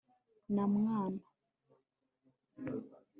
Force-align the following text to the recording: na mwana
na 0.55 0.63
mwana 0.73 1.21